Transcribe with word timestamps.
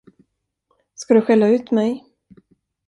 Ska 0.95 1.13
du 1.13 1.21
skälla 1.21 1.47
ut 1.47 1.71
mig? 1.71 2.05